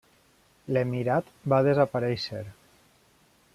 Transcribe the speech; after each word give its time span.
L'emirat 0.77 1.29
va 1.53 1.61
desaparèixer. 1.69 2.43